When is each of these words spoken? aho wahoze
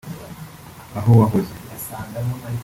aho 0.99 1.11
wahoze 1.19 1.53